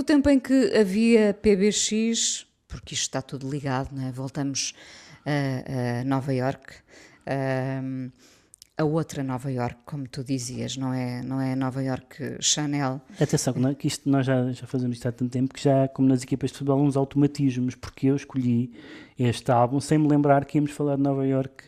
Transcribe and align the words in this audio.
do 0.00 0.04
tempo 0.04 0.30
em 0.30 0.40
que 0.40 0.74
havia 0.74 1.34
PBX, 1.34 2.46
porque 2.66 2.94
isto 2.94 3.02
está 3.02 3.20
tudo 3.20 3.50
ligado, 3.50 3.94
não 3.94 4.08
é? 4.08 4.10
Voltamos 4.10 4.72
a, 5.26 6.00
a 6.00 6.04
Nova 6.04 6.32
York. 6.32 6.76
Um, 7.82 8.10
a 8.78 8.84
outra 8.84 9.22
Nova 9.22 9.52
York, 9.52 9.76
como 9.84 10.08
tu 10.08 10.24
dizias, 10.24 10.74
não 10.78 10.94
é, 10.94 11.22
não 11.22 11.38
é 11.38 11.54
Nova 11.54 11.82
York 11.82 12.38
Chanel. 12.40 13.02
Atenção, 13.20 13.52
que 13.74 13.86
isto 13.86 14.08
nós 14.08 14.24
já, 14.24 14.50
já 14.52 14.66
fazemos 14.66 14.96
isto 14.96 15.06
há 15.06 15.12
tanto 15.12 15.30
tempo 15.30 15.52
que 15.52 15.62
já, 15.62 15.86
como 15.88 16.08
nas 16.08 16.22
equipas 16.22 16.50
de 16.50 16.56
futebol, 16.56 16.80
uns 16.80 16.96
automatismos, 16.96 17.74
porque 17.74 18.06
eu 18.06 18.16
escolhi 18.16 18.72
este 19.18 19.52
álbum 19.52 19.80
sem 19.80 19.98
me 19.98 20.08
lembrar 20.08 20.46
que 20.46 20.56
íamos 20.56 20.70
falar 20.70 20.96
de 20.96 21.02
Nova 21.02 21.26
York 21.26 21.64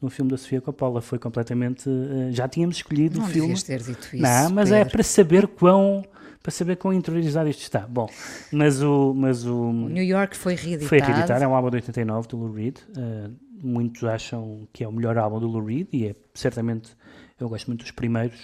no 0.00 0.10
filme 0.10 0.30
da 0.30 0.36
Sofia 0.36 0.60
Coppola. 0.60 1.00
Foi 1.00 1.18
completamente. 1.18 1.88
Uh, 1.88 2.30
já 2.30 2.48
tínhamos 2.48 2.76
escolhido 2.76 3.18
não 3.18 3.26
o 3.26 3.28
filme. 3.28 3.54
Não 3.54 3.60
ter 3.60 3.82
dito 3.82 4.08
isso. 4.14 4.22
Não, 4.22 4.50
mas 4.50 4.70
Pedro. 4.70 4.74
é 4.76 4.84
para 4.84 5.02
saber 5.02 5.46
quão. 5.46 6.04
Para 6.42 6.50
saber 6.50 6.76
quão 6.76 6.92
interiorizado 6.94 7.50
isto 7.50 7.62
está. 7.62 7.80
Bom, 7.80 8.08
mas 8.50 8.82
o. 8.82 9.12
Mas 9.14 9.44
o, 9.44 9.54
o 9.54 9.88
New 9.88 10.04
York 10.04 10.36
foi 10.36 10.54
reeditado. 10.54 10.88
Foi 10.88 10.98
reeditado, 10.98 11.44
é 11.44 11.46
um 11.46 11.54
álbum 11.54 11.70
de 11.70 11.76
89 11.76 12.28
do 12.28 12.36
Lou 12.38 12.52
Reed. 12.52 12.78
Uh, 12.96 13.30
muitos 13.62 14.02
acham 14.04 14.66
que 14.72 14.82
é 14.82 14.88
o 14.88 14.92
melhor 14.92 15.18
álbum 15.18 15.38
do 15.38 15.46
Lou 15.46 15.64
Reed 15.64 15.88
e 15.92 16.06
é 16.06 16.14
certamente 16.34 16.96
eu 17.40 17.48
gosto 17.48 17.66
muito 17.68 17.80
dos 17.80 17.90
primeiros 17.90 18.38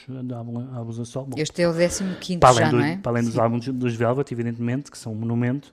álbuns 0.74 0.98
a 0.98 1.04
sol. 1.04 1.26
Bom, 1.26 1.36
este 1.38 1.62
é 1.62 1.68
o 1.68 1.72
15 1.74 2.38
para 2.38 2.48
além 2.48 2.64
já, 2.64 2.70
do, 2.70 2.76
não 2.78 2.84
é? 2.84 2.96
Para 2.96 3.12
além 3.12 3.24
dos 3.24 3.34
Sim. 3.34 3.40
álbuns 3.40 3.68
dos 3.68 3.94
Velvet, 3.94 4.32
evidentemente, 4.32 4.90
que 4.90 4.96
são 4.96 5.12
um 5.12 5.16
monumento, 5.16 5.72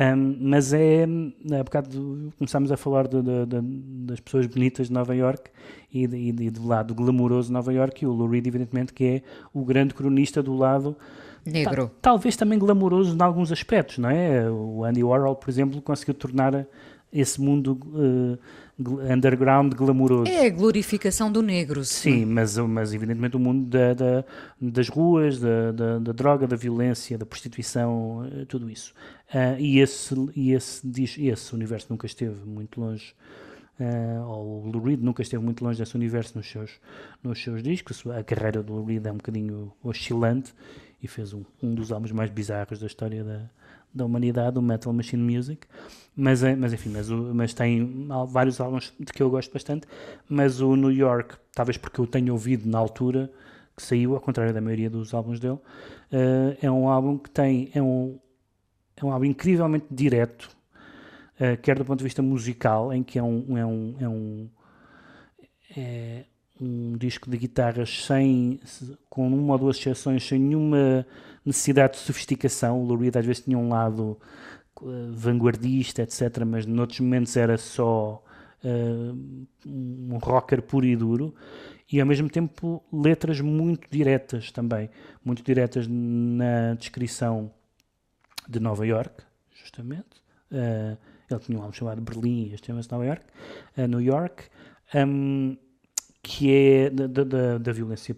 um, 0.00 0.36
mas 0.40 0.72
é, 0.72 1.04
há 1.04 1.62
bocado 1.62 2.32
começámos 2.38 2.72
a 2.72 2.76
falar 2.76 3.06
de, 3.06 3.20
de, 3.20 3.46
de, 3.46 3.60
das 4.06 4.20
pessoas 4.20 4.46
bonitas 4.46 4.86
de 4.88 4.92
Nova 4.92 5.14
York 5.14 5.50
e, 5.92 6.06
de, 6.06 6.16
e 6.16 6.50
do 6.50 6.66
lado 6.66 6.94
glamouroso 6.94 7.48
de 7.48 7.52
Nova 7.52 7.72
York 7.72 8.02
e 8.02 8.06
o 8.06 8.12
Lou 8.12 8.28
Reed, 8.28 8.46
evidentemente, 8.46 8.92
que 8.92 9.04
é 9.04 9.22
o 9.52 9.64
grande 9.64 9.92
cronista 9.92 10.42
do 10.42 10.56
lado 10.56 10.96
negro. 11.44 11.88
Ta, 11.88 12.10
talvez 12.10 12.36
também 12.36 12.58
glamouroso 12.58 13.16
em 13.16 13.22
alguns 13.22 13.52
aspectos, 13.52 13.98
não 13.98 14.08
é? 14.08 14.50
O 14.50 14.84
Andy 14.84 15.04
Warhol, 15.04 15.36
por 15.36 15.50
exemplo, 15.50 15.82
conseguiu 15.82 16.14
tornar 16.14 16.66
esse 17.12 17.40
mundo 17.40 17.78
uh, 17.92 18.38
underground 19.10 19.74
glamouroso. 19.74 20.30
É 20.30 20.46
a 20.46 20.50
glorificação 20.50 21.30
do 21.30 21.42
negro. 21.42 21.84
Sim, 21.84 22.24
mas, 22.24 22.56
mas 22.58 22.92
evidentemente 22.92 23.36
o 23.36 23.40
mundo 23.40 23.68
da, 23.68 23.94
da, 23.94 24.24
das 24.60 24.88
ruas, 24.88 25.40
da, 25.40 25.72
da, 25.72 25.98
da, 25.98 26.12
droga, 26.12 26.46
da 26.46 26.56
violência, 26.56 27.16
da 27.18 27.26
prostituição, 27.26 28.28
eh, 28.32 28.44
tudo 28.46 28.70
isso. 28.70 28.94
Uh, 29.34 29.58
e 29.58 29.80
esse, 29.80 30.14
e 30.34 30.52
esse, 30.52 31.26
esse 31.26 31.54
universo 31.54 31.86
nunca 31.90 32.06
esteve 32.06 32.44
muito 32.44 32.80
longe. 32.80 33.14
Uh, 33.80 34.22
ou 34.28 34.64
o 34.64 34.70
Lou 34.70 34.82
Reed 34.82 35.00
nunca 35.00 35.22
esteve 35.22 35.42
muito 35.42 35.64
longe 35.64 35.78
desse 35.78 35.96
universo 35.96 36.36
nos 36.36 36.50
seus, 36.50 36.80
nos 37.22 37.42
seus 37.42 37.62
discos. 37.62 38.04
A 38.06 38.22
carreira 38.22 38.62
do 38.62 38.74
Lou 38.74 38.84
Reed 38.84 39.06
é 39.06 39.10
um 39.10 39.16
bocadinho 39.16 39.72
oscilante 39.82 40.54
e 41.02 41.08
fez 41.08 41.32
um, 41.32 41.42
um 41.62 41.74
dos 41.74 41.90
álbuns 41.90 42.12
mais 42.12 42.30
bizarros 42.30 42.78
da 42.78 42.86
história 42.86 43.24
da, 43.24 43.50
da 43.94 44.04
humanidade, 44.04 44.58
o 44.58 44.62
Metal 44.62 44.92
Machine 44.92 45.22
Music, 45.22 45.66
mas, 46.16 46.42
é, 46.42 46.54
mas 46.54 46.72
enfim, 46.72 46.90
mas, 46.90 47.08
mas 47.08 47.54
tem 47.54 48.08
vários 48.28 48.60
álbuns 48.60 48.92
de 48.98 49.12
que 49.12 49.22
eu 49.22 49.30
gosto 49.30 49.52
bastante, 49.52 49.86
mas 50.28 50.60
o 50.60 50.76
New 50.76 50.90
York, 50.90 51.36
talvez 51.54 51.76
porque 51.76 52.00
eu 52.00 52.06
tenho 52.06 52.32
ouvido 52.32 52.68
na 52.68 52.78
altura 52.78 53.30
que 53.76 53.82
saiu, 53.82 54.14
ao 54.14 54.20
contrário 54.20 54.52
da 54.52 54.60
maioria 54.60 54.90
dos 54.90 55.14
álbuns 55.14 55.40
dele, 55.40 55.54
uh, 55.54 56.56
é 56.60 56.70
um 56.70 56.88
álbum 56.88 57.16
que 57.16 57.30
tem, 57.30 57.70
é 57.74 57.82
um, 57.82 58.18
é 58.96 59.04
um 59.04 59.10
álbum 59.10 59.24
incrivelmente 59.24 59.86
direto, 59.90 60.50
uh, 61.36 61.56
quer 61.62 61.78
do 61.78 61.84
ponto 61.84 61.98
de 61.98 62.04
vista 62.04 62.20
musical, 62.22 62.92
em 62.92 63.02
que 63.02 63.18
é 63.18 63.22
um, 63.22 63.56
é 63.56 63.64
um, 63.64 63.96
é 64.00 64.08
um, 64.08 64.50
é 65.76 66.24
um 66.62 66.96
disco 66.96 67.28
de 67.28 67.36
guitarras 67.36 68.04
sem, 68.06 68.60
com 69.10 69.26
uma 69.26 69.54
ou 69.54 69.58
duas 69.58 69.76
exceções, 69.76 70.26
sem 70.26 70.38
nenhuma 70.38 71.04
necessidade 71.44 71.94
de 71.94 71.98
sofisticação. 72.00 72.80
O 72.80 72.84
Lou 72.84 72.96
Reed 72.96 73.16
às 73.16 73.26
vezes 73.26 73.42
tinha 73.42 73.58
um 73.58 73.68
lado 73.68 74.18
uh, 74.80 75.12
vanguardista, 75.12 76.02
etc., 76.02 76.44
mas 76.46 76.64
noutros 76.64 77.00
momentos 77.00 77.36
era 77.36 77.58
só 77.58 78.22
uh, 78.64 79.46
um 79.66 80.18
rocker 80.22 80.62
puro 80.62 80.86
e 80.86 80.94
duro. 80.94 81.34
E 81.90 82.00
ao 82.00 82.06
mesmo 82.06 82.30
tempo 82.30 82.82
letras 82.92 83.40
muito 83.40 83.86
diretas 83.90 84.50
também, 84.50 84.88
muito 85.24 85.42
diretas 85.42 85.86
na 85.88 86.74
descrição 86.74 87.52
de 88.48 88.60
Nova 88.60 88.86
York, 88.86 89.22
justamente. 89.52 90.22
Uh, 90.50 90.96
ele 91.28 91.40
tinha 91.40 91.58
um 91.58 91.62
álbum 91.62 91.72
chamado 91.72 92.00
Berlim, 92.00 92.52
este 92.52 92.66
chama-se 92.66 92.90
Nova 92.90 93.06
York, 93.06 93.22
New 93.88 94.00
York, 94.00 94.44
um, 94.94 95.56
que 96.22 96.52
é 96.52 96.90
da, 96.90 97.06
da, 97.06 97.58
da 97.58 97.72
violência 97.72 98.16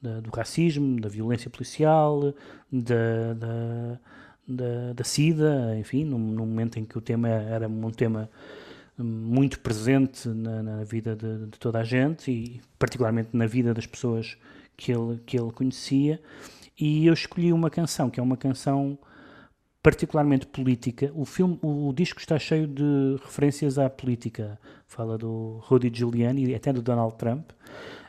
da, 0.00 0.20
do 0.20 0.30
racismo, 0.30 1.00
da 1.00 1.08
violência 1.08 1.50
policial, 1.50 2.32
da, 2.70 3.34
da, 3.34 4.00
da, 4.46 4.92
da 4.94 5.04
SIDA, 5.04 5.76
enfim, 5.78 6.04
num, 6.04 6.18
num, 6.18 6.46
momento 6.46 6.78
em 6.78 6.84
que 6.84 6.96
o 6.96 7.00
tema 7.00 7.28
era 7.28 7.66
um 7.68 7.90
tema 7.90 8.30
muito 8.96 9.58
presente 9.60 10.28
na, 10.28 10.62
na 10.62 10.84
vida 10.84 11.14
de, 11.16 11.46
de, 11.46 11.58
toda 11.58 11.80
a 11.80 11.84
gente 11.84 12.30
e 12.30 12.60
particularmente 12.78 13.30
na 13.32 13.46
vida 13.46 13.74
das 13.74 13.86
pessoas 13.86 14.38
que 14.76 14.92
ele, 14.92 15.20
que 15.26 15.38
ele 15.38 15.50
conhecia. 15.50 16.20
E 16.78 17.06
eu 17.06 17.12
escolhi 17.12 17.52
uma 17.52 17.68
canção, 17.68 18.08
que 18.08 18.20
é 18.20 18.22
uma 18.22 18.36
canção 18.36 18.98
particularmente 19.86 20.48
política. 20.48 21.12
O 21.14 21.24
filme, 21.24 21.60
o, 21.62 21.88
o, 21.88 21.92
disco 21.92 22.18
está 22.18 22.36
cheio 22.40 22.66
de 22.66 23.20
referências 23.22 23.78
à 23.78 23.88
política. 23.88 24.58
Fala 24.88 25.16
do 25.16 25.60
Rudy 25.62 25.92
Giuliani 25.94 26.44
e 26.44 26.56
até 26.56 26.72
do 26.72 26.82
Donald 26.82 27.14
Trump. 27.14 27.50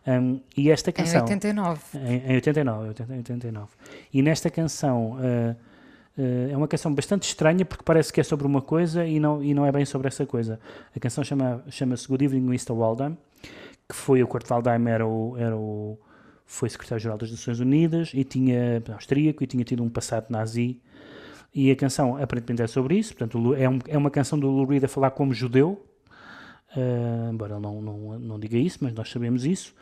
Um, 0.07 0.41
e 0.57 0.71
esta 0.71 0.91
canção. 0.91 1.19
Em 1.19 1.21
89. 1.21 1.81
Em, 1.99 2.31
em 2.31 2.35
89, 2.37 2.87
89. 2.87 3.67
E 4.11 4.23
nesta 4.23 4.49
canção. 4.49 5.19
Uh, 5.19 5.55
uh, 6.17 6.51
é 6.51 6.57
uma 6.57 6.67
canção 6.67 6.91
bastante 6.91 7.27
estranha 7.27 7.63
porque 7.63 7.83
parece 7.85 8.11
que 8.11 8.19
é 8.19 8.23
sobre 8.23 8.47
uma 8.47 8.63
coisa 8.63 9.05
e 9.05 9.19
não, 9.19 9.43
e 9.43 9.53
não 9.53 9.63
é 9.63 9.71
bem 9.71 9.85
sobre 9.85 10.07
essa 10.07 10.25
coisa. 10.25 10.59
A 10.95 10.99
canção 10.99 11.23
chama-se 11.23 11.71
chama 11.71 11.93
Good 12.09 12.25
Evening 12.25 12.47
Mr. 12.47 12.73
Waldheim, 12.73 13.15
que 13.87 13.95
foi 13.95 14.23
o 14.23 14.27
Kurt 14.27 14.49
Waldheim 14.49 14.87
era 14.87 15.05
o, 15.05 15.35
era 15.37 15.55
o 15.55 15.95
foi 16.43 16.69
secretário-geral 16.69 17.19
das 17.19 17.29
Nações 17.29 17.59
Unidas 17.59 18.09
e 18.15 18.23
tinha 18.23 18.81
austríaco 18.91 19.43
e 19.43 19.45
tinha 19.45 19.63
tido 19.63 19.83
um 19.83 19.89
passado 19.89 20.25
nazi 20.31 20.81
e 21.53 21.71
a 21.71 21.75
canção 21.75 22.17
aparentemente 22.17 22.61
é 22.61 22.67
sobre 22.67 22.97
isso, 22.97 23.15
portanto 23.15 23.53
é, 23.55 23.67
um, 23.67 23.79
é 23.87 23.97
uma 23.97 24.11
canção 24.11 24.37
do 24.37 24.49
Lou 24.49 24.65
Reed 24.65 24.83
a 24.83 24.87
falar 24.87 25.11
como 25.11 25.33
judeu, 25.33 25.83
uh, 26.75 27.31
embora 27.31 27.53
ele 27.53 27.61
não, 27.61 27.81
não, 27.81 28.19
não 28.19 28.39
diga 28.39 28.57
isso, 28.57 28.79
mas 28.81 28.93
nós 28.93 29.09
sabemos 29.09 29.45
isso, 29.45 29.73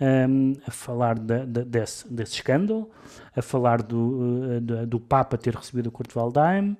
um, 0.00 0.54
a 0.66 0.70
falar 0.70 1.18
de, 1.18 1.46
de, 1.46 1.64
desse, 1.64 2.12
desse 2.12 2.34
escândalo, 2.34 2.90
a 3.36 3.42
falar 3.42 3.82
do, 3.82 3.98
uh, 3.98 4.60
do, 4.60 4.86
do, 4.86 5.00
Papa 5.00 5.36
ter 5.36 5.54
recebido 5.54 5.88
o 5.88 5.92
Kurt 5.92 6.12
Waldheim 6.14 6.76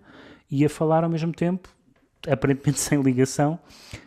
e 0.50 0.64
a 0.64 0.68
falar 0.68 1.04
ao 1.04 1.10
mesmo 1.10 1.32
tempo, 1.32 1.68
aparentemente 2.28 2.80
sem 2.80 3.00
ligação, 3.00 3.58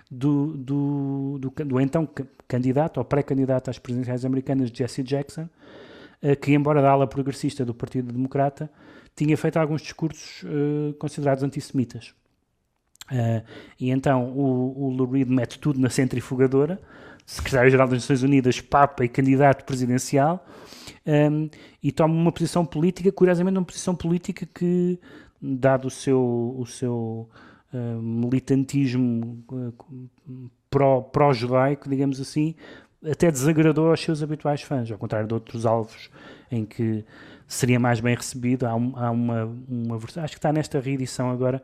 do, 0.10 0.58
do, 0.58 1.38
do, 1.40 1.50
do 1.66 1.80
então 1.80 2.08
candidato 2.48 2.98
ou 2.98 3.06
pré-candidato 3.06 3.70
às 3.70 3.80
presidenciais 3.80 4.26
americanas, 4.26 4.70
Jesse 4.70 5.02
Jackson, 5.02 5.48
que, 6.40 6.54
embora 6.54 6.82
da 6.82 6.92
ala 6.92 7.08
progressista 7.08 7.66
do 7.66 7.74
Partido 7.74 8.14
Democrata, 8.14 8.70
tinha 9.16 9.38
feito 9.38 9.58
alguns 9.58 9.82
discursos 9.82 10.44
uh, 10.44 10.94
considerados 10.96 11.44
antissemitas. 11.44 12.14
Uh, 13.12 13.44
e 13.80 13.92
então 13.92 14.32
o, 14.32 14.86
o 14.86 14.90
Lou 14.90 15.10
Reed 15.10 15.28
mete 15.28 15.60
tudo 15.60 15.80
na 15.80 15.90
centrifugadora, 15.90 16.82
secretário-geral 17.26 17.88
das 17.88 18.00
Nações 18.00 18.24
Unidas, 18.24 18.60
Papa 18.62 19.04
e 19.06 19.10
candidato 19.10 19.66
presidencial, 19.66 20.46
um, 21.06 21.12
ehm, 21.12 21.50
e 21.82 21.92
toma 21.92 22.14
uma 22.14 22.32
posição 22.32 22.66
política, 22.66 23.12
curiosamente 23.12 23.58
uma 23.58 23.66
posição 23.66 23.96
política 23.96 24.46
que, 24.46 25.00
dado 25.42 25.88
o 25.88 25.92
seu, 25.92 26.56
o 26.58 26.66
seu 26.66 27.30
uh, 27.74 28.02
militantismo 28.02 29.44
uh, 29.52 30.50
pró-judaico, 30.70 31.84
pró 31.84 31.92
digamos 31.92 32.20
assim, 32.20 32.56
até 33.06 33.30
desagradou 33.30 33.90
aos 33.90 34.02
seus 34.02 34.24
habituais 34.24 34.62
fãs, 34.62 34.90
ao 34.92 34.98
contrário 34.98 35.28
de 35.28 35.34
outros 35.34 35.66
alvos 35.66 36.10
em 36.50 36.66
que 36.66 37.04
seria 37.54 37.80
mais 37.80 38.00
bem 38.00 38.16
recebido. 38.16 38.66
Há, 38.66 38.72
há 38.72 39.12
uma, 39.12 39.46
uma 39.68 39.98
versão, 39.98 40.24
acho 40.24 40.34
que 40.34 40.40
está 40.40 40.52
nesta 40.52 40.80
reedição 40.80 41.30
agora, 41.30 41.64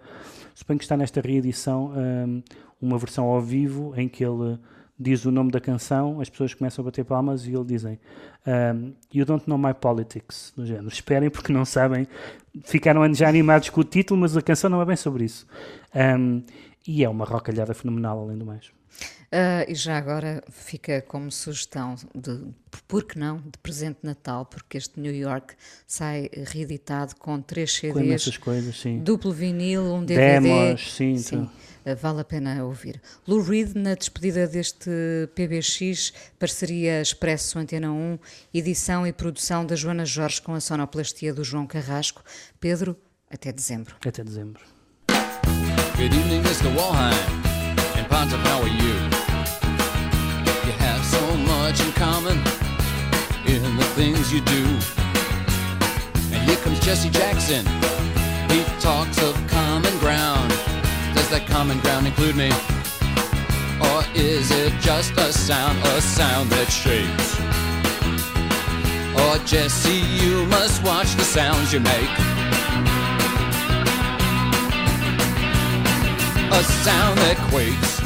suponho 0.53 0.79
que 0.79 0.85
está 0.85 0.95
nesta 0.95 1.21
reedição 1.21 1.93
um, 1.95 2.43
uma 2.81 2.97
versão 2.97 3.25
ao 3.25 3.41
vivo 3.41 3.93
em 3.97 4.07
que 4.07 4.23
ele 4.23 4.57
diz 4.99 5.23
o 5.25 5.31
nome 5.31 5.49
da 5.49 5.61
canção, 5.61 6.19
as 6.19 6.29
pessoas 6.29 6.53
começam 6.53 6.83
a 6.83 6.85
bater 6.85 7.05
palmas 7.05 7.47
e 7.47 7.53
ele 7.53 7.63
dizem 7.63 7.97
um, 8.45 8.93
You 9.13 9.25
don't 9.25 9.47
know 9.47 9.57
my 9.57 9.73
politics, 9.73 10.53
no 10.57 10.65
género. 10.65 10.89
Esperem 10.89 11.29
porque 11.29 11.53
não 11.53 11.63
sabem, 11.63 12.07
ficaram 12.63 13.11
já 13.13 13.29
animados 13.29 13.69
com 13.69 13.81
o 13.81 13.83
título, 13.83 14.19
mas 14.19 14.35
a 14.35 14.41
canção 14.41 14.69
não 14.69 14.81
é 14.81 14.85
bem 14.85 14.95
sobre 14.95 15.23
isso. 15.23 15.47
Um, 15.95 16.43
e 16.85 17.03
é 17.03 17.09
uma 17.09 17.25
rocalhada 17.25 17.73
fenomenal, 17.73 18.19
além 18.19 18.37
do 18.37 18.45
mais. 18.45 18.71
Uh, 19.31 19.61
e 19.67 19.75
já 19.75 19.95
agora 19.95 20.43
fica 20.49 21.03
como 21.03 21.31
sugestão 21.31 21.93
de, 22.15 22.47
por 22.87 23.03
que 23.03 23.19
não, 23.19 23.37
de 23.37 23.59
presente 23.61 23.99
de 24.01 24.07
Natal, 24.07 24.43
porque 24.43 24.75
este 24.75 24.99
New 24.99 25.13
York 25.13 25.53
sai 25.85 26.31
reeditado 26.47 27.15
com 27.15 27.39
três 27.39 27.71
CDs, 27.73 28.37
com 28.37 28.45
coisas, 28.45 28.79
sim. 28.79 28.97
duplo 29.03 29.31
vinil, 29.31 29.83
um 29.83 30.03
DVD, 30.03 30.39
Demos, 30.39 30.95
sim, 30.95 31.15
sim. 31.17 31.47
Então. 31.85 31.95
vale 31.95 32.21
a 32.21 32.23
pena 32.23 32.65
ouvir. 32.65 32.99
Lou 33.27 33.39
Reed, 33.39 33.75
na 33.75 33.93
despedida 33.93 34.47
deste 34.47 34.89
PBX, 35.35 36.11
parceria 36.39 36.99
Expresso 36.99 37.59
Antena 37.59 37.91
1, 37.91 38.17
edição 38.51 39.05
e 39.05 39.13
produção 39.13 39.63
da 39.63 39.75
Joana 39.75 40.05
Jorge 40.05 40.41
com 40.41 40.55
a 40.55 40.59
sonoplastia 40.59 41.35
do 41.35 41.43
João 41.43 41.67
Carrasco. 41.67 42.23
Pedro, 42.59 42.97
até 43.29 43.51
dezembro. 43.51 43.95
Até 44.03 44.23
dezembro. 44.23 44.63
Good 45.95 46.15
evening, 46.15 46.39
Mr. 46.39 46.69
Walheim. 46.75 47.58
And 48.09 48.29
Pontiff, 48.31 48.39
how 48.41 48.61
are 48.61 48.67
you? 48.67 48.93
You 50.65 50.73
have 50.79 51.03
so 51.05 51.37
much 51.37 51.81
in 51.81 51.91
common 51.93 52.37
in 53.45 53.77
the 53.77 53.83
things 53.95 54.31
you 54.33 54.41
do. 54.41 54.65
And 56.33 56.49
here 56.49 56.57
comes 56.57 56.79
Jesse 56.79 57.09
Jackson. 57.09 57.65
He 58.49 58.63
talks 58.79 59.21
of 59.21 59.35
common 59.47 59.97
ground. 59.99 60.49
Does 61.13 61.29
that 61.29 61.45
common 61.47 61.79
ground 61.79 62.07
include 62.07 62.35
me? 62.35 62.51
Or 63.81 64.03
is 64.15 64.51
it 64.51 64.73
just 64.79 65.13
a 65.13 65.31
sound, 65.31 65.77
a 65.79 66.01
sound 66.01 66.49
that 66.51 66.69
shakes? 66.71 67.39
Or 69.19 69.37
Jesse, 69.45 70.03
you 70.23 70.45
must 70.45 70.83
watch 70.83 71.13
the 71.15 71.23
sounds 71.23 71.73
you 71.73 71.79
make. 71.79 72.09
A 76.51 76.63
sound 76.63 77.17
that 77.19 77.37
quakes. 77.49 77.98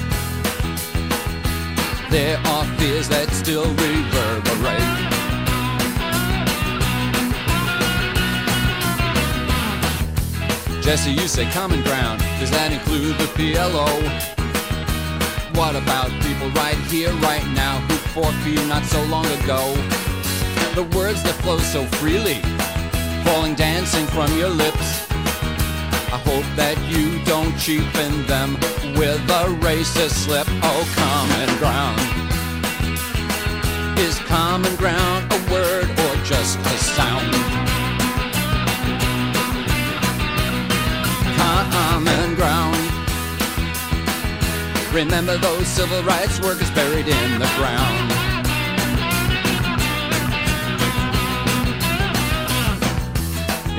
There 2.13 2.37
are 2.45 2.63
fears 2.77 3.09
that 3.09 3.27
still 3.31 3.65
reverberate. 3.65 4.77
Jesse, 10.83 11.09
you 11.09 11.27
say 11.27 11.49
common 11.49 11.81
ground. 11.81 12.21
Does 12.39 12.51
that 12.51 12.71
include 12.71 13.17
the 13.17 13.25
PLO? 13.33 13.89
What 15.57 15.75
about 15.75 16.11
people 16.21 16.51
right 16.51 16.77
here, 16.85 17.11
right 17.13 17.47
now, 17.55 17.79
who 17.87 17.95
fought 18.13 18.35
for 18.43 18.49
you 18.49 18.63
not 18.67 18.85
so 18.85 19.03
long 19.05 19.25
ago? 19.41 19.73
The 20.75 20.83
words 20.95 21.23
that 21.23 21.33
flow 21.41 21.57
so 21.57 21.83
freely, 21.97 22.41
falling 23.25 23.55
dancing 23.55 24.05
from 24.05 24.31
your 24.37 24.49
lips. 24.49 25.02
I 26.13 26.17
hope 26.17 26.45
that 26.55 26.77
you 26.93 27.17
don't 27.25 27.57
cheapen 27.57 28.23
them 28.27 28.53
with 28.93 29.17
a 29.33 29.49
racist 29.65 30.13
slip. 30.13 30.45
Oh, 30.61 30.85
common 30.93 31.49
ground. 31.57 31.97
Is 33.97 34.19
common 34.29 34.75
ground 34.75 35.25
a 35.33 35.39
word 35.51 35.89
or 35.89 36.13
just 36.23 36.59
a 36.59 36.77
sound? 36.93 37.33
common 41.73 42.35
ground. 42.35 42.77
Remember 44.93 45.35
those 45.37 45.65
civil 45.65 46.03
rights 46.03 46.39
workers 46.39 46.69
buried 46.77 47.07
in 47.07 47.39
the 47.39 47.49
ground. 47.57 48.11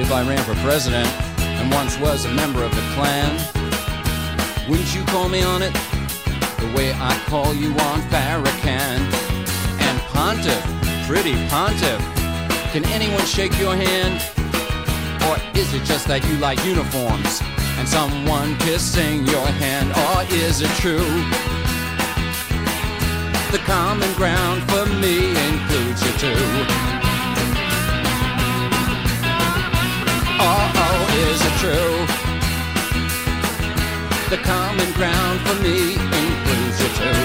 If 0.00 0.10
I 0.10 0.26
ran 0.26 0.42
for 0.42 0.56
president 0.66 1.23
and 1.64 1.72
once 1.72 1.98
was 1.98 2.26
a 2.26 2.32
member 2.32 2.62
of 2.62 2.70
the 2.74 2.82
clan. 2.94 3.32
wouldn't 4.68 4.94
you 4.94 5.02
call 5.04 5.28
me 5.28 5.42
on 5.42 5.62
it 5.62 5.72
the 6.58 6.70
way 6.76 6.92
I 6.92 7.18
call 7.26 7.54
you 7.54 7.70
on 7.70 8.00
Farrakhan? 8.12 8.98
And 9.80 10.00
Pontiff, 10.12 10.64
pretty 11.06 11.34
Pontiff, 11.48 12.00
can 12.72 12.84
anyone 12.86 13.24
shake 13.24 13.58
your 13.58 13.74
hand? 13.74 14.16
Or 15.26 15.36
is 15.58 15.72
it 15.72 15.84
just 15.84 16.06
that 16.08 16.22
you 16.28 16.36
like 16.36 16.62
uniforms 16.64 17.40
and 17.78 17.88
someone 17.88 18.56
kissing 18.58 19.26
your 19.26 19.46
hand? 19.62 19.88
Or 20.04 20.22
is 20.34 20.60
it 20.60 20.70
true? 20.82 21.10
The 23.52 23.62
common 23.64 24.12
ground 24.14 24.62
for 24.70 24.84
me 25.00 25.30
includes 25.48 26.02
you 26.04 26.12
too. 26.18 26.83
True? 31.64 31.96
The 34.28 34.40
common 34.44 34.90
ground 34.92 35.40
for 35.46 35.56
me 35.62 35.94
includes 35.94 36.76
you 36.82 36.90
too. 37.00 37.22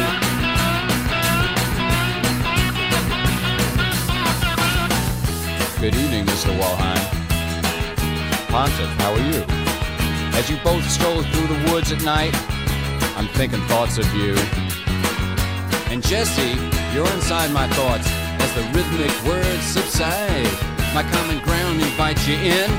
Good 5.82 5.96
evening, 5.96 6.26
Mr. 6.26 6.52
Walheim. 6.60 7.04
Pontiff, 8.48 8.92
how 9.02 9.12
are 9.14 9.26
you? 9.32 9.44
As 10.40 10.50
you 10.50 10.58
both 10.64 10.90
stroll 10.90 11.22
through 11.22 11.48
the 11.48 11.72
woods 11.72 11.92
at 11.92 12.02
night, 12.04 12.34
I'm 13.18 13.28
thinking 13.40 13.62
thoughts 13.68 13.98
of 13.98 14.08
you. 14.16 14.36
And 15.92 16.02
Jesse, 16.02 16.56
you're 16.94 17.12
inside 17.18 17.52
my 17.52 17.68
thoughts 17.80 18.08
as 18.44 18.54
the 18.56 18.64
rhythmic 18.74 19.14
words 19.26 19.64
subside. 19.64 20.54
My 20.94 21.04
common 21.12 21.40
ground 21.44 21.82
invites 21.82 22.26
you 22.26 22.36
in, 22.36 22.70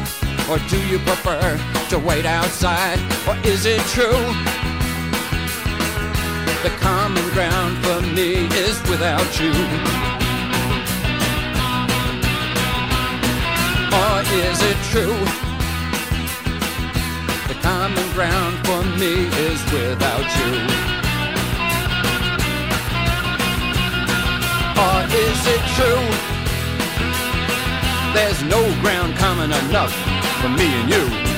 or 0.50 0.58
do 0.68 0.84
you 0.88 0.98
prefer 0.98 1.56
to 1.88 1.98
wait 2.00 2.26
outside? 2.26 2.98
Or 3.28 3.36
is 3.46 3.66
it 3.66 3.80
true? 3.82 4.24
The 6.64 6.74
common 6.80 7.22
ground 7.30 7.78
for 7.84 8.00
me 8.00 8.48
is 8.58 8.76
without 8.90 9.30
you. 9.38 9.54
Or 13.94 14.14
is 14.42 14.58
it 14.70 14.78
true? 14.90 15.18
The 17.46 17.58
common 17.62 18.12
ground 18.12 18.58
for 18.66 18.82
me 18.98 19.30
is 19.46 19.62
without 19.70 20.26
you. 20.40 20.52
Or 24.82 24.98
is 25.14 25.40
it 25.54 25.62
true? 25.78 26.04
There's 28.14 28.42
no 28.42 28.60
ground 28.82 29.16
common 29.16 29.52
enough 29.52 30.19
for 30.40 30.48
me 30.48 30.64
and 30.64 30.90
you. 30.90 31.29